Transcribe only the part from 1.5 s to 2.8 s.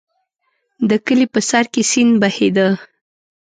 کې سیند بهېده.